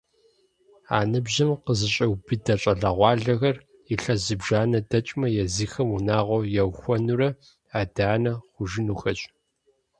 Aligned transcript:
А 0.97 0.99
ныбжьым 1.09 1.51
къызэщӏиубыдэ 1.63 2.55
щӏалэгъуалэхэр 2.61 3.57
илъэс 3.93 4.19
зыбжанэ 4.25 4.79
дэкӏмэ 4.89 5.27
езыхэм 5.43 5.89
унагъуэ 5.95 6.39
яухуэнурэ 6.61 7.29
адэ-анэ 7.79 8.33
хъужынухэщ. 8.53 9.19